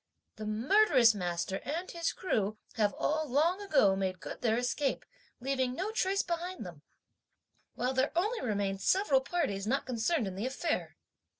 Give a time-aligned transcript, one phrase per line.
[0.37, 5.05] The murderous master and his crew have all long ago made good their escape,
[5.39, 6.81] leaving no trace behind them,
[7.75, 10.97] while there only remain several parties not concerned in the affair.